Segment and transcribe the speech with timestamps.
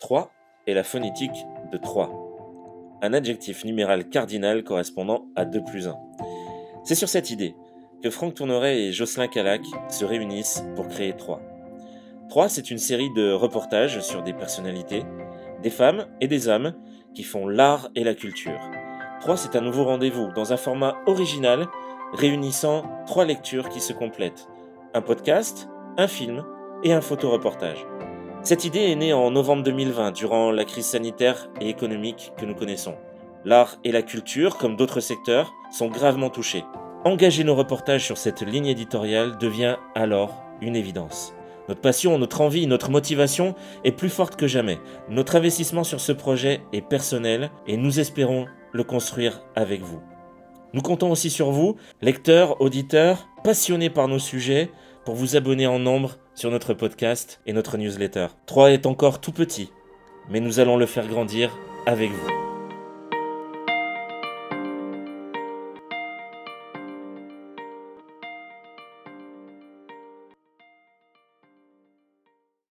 [0.00, 0.30] 3
[0.68, 2.10] est la phonétique de 3,
[3.02, 5.96] un adjectif numéral cardinal correspondant à 2 plus 1.
[6.84, 7.56] C'est sur cette idée
[8.00, 11.40] que Franck Tourneret et Jocelyn Calac se réunissent pour créer 3.
[12.28, 15.02] 3, c'est une série de reportages sur des personnalités,
[15.64, 16.74] des femmes et des hommes
[17.12, 18.60] qui font l'art et la culture.
[19.20, 21.66] 3, c'est un nouveau rendez-vous dans un format original
[22.12, 24.46] réunissant trois lectures qui se complètent.
[24.94, 26.44] Un podcast, un film
[26.84, 27.84] et un photoreportage.
[28.48, 32.54] Cette idée est née en novembre 2020, durant la crise sanitaire et économique que nous
[32.54, 32.94] connaissons.
[33.44, 36.64] L'art et la culture, comme d'autres secteurs, sont gravement touchés.
[37.04, 41.34] Engager nos reportages sur cette ligne éditoriale devient alors une évidence.
[41.68, 43.54] Notre passion, notre envie, notre motivation
[43.84, 44.78] est plus forte que jamais.
[45.10, 50.00] Notre investissement sur ce projet est personnel et nous espérons le construire avec vous.
[50.72, 54.70] Nous comptons aussi sur vous, lecteurs, auditeurs, passionnés par nos sujets,
[55.08, 58.26] pour vous abonner en nombre sur notre podcast et notre newsletter.
[58.44, 59.70] 3 est encore tout petit,
[60.28, 61.50] mais nous allons le faire grandir
[61.86, 62.57] avec vous.